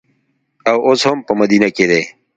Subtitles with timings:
[0.69, 2.01] او اوس هم په مدینه کې دي.